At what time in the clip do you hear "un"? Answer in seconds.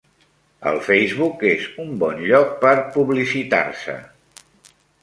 1.85-1.93